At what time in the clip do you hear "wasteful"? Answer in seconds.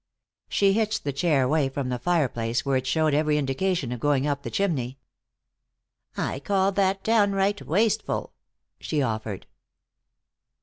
7.67-8.33